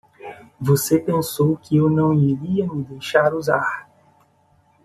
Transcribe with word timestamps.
Você 0.59 0.97
pensou 0.97 1.57
que 1.57 1.77
eu 1.77 1.87
não 1.87 2.11
iria 2.11 2.65
me 2.65 2.81
deixar 2.83 3.35
usar 3.35 3.87